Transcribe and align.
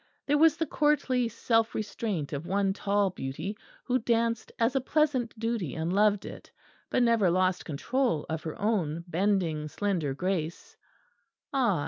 There 0.25 0.39
was 0.39 0.57
the 0.57 0.65
courtly 0.65 1.27
self 1.29 1.75
restraint 1.75 2.33
of 2.33 2.47
one 2.47 2.73
tall 2.73 3.11
beauty, 3.11 3.55
who 3.83 3.99
danced 3.99 4.51
as 4.57 4.75
a 4.75 4.81
pleasant 4.81 5.37
duty 5.37 5.75
and 5.75 5.93
loved 5.93 6.25
it, 6.25 6.49
but 6.89 7.03
never 7.03 7.29
lost 7.29 7.65
control 7.65 8.25
of 8.27 8.41
her 8.41 8.59
own 8.59 9.03
bending, 9.07 9.67
slender 9.67 10.15
grace; 10.15 10.75
ah! 11.53 11.79